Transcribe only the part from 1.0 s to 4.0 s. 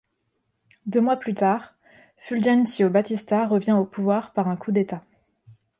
plus tard, Fulgencio Batista revient au